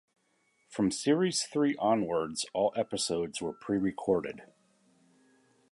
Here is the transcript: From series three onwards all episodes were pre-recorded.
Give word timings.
From 0.67 0.89
series 0.89 1.43
three 1.43 1.75
onwards 1.77 2.47
all 2.55 2.73
episodes 2.75 3.39
were 3.39 3.53
pre-recorded. 3.53 4.41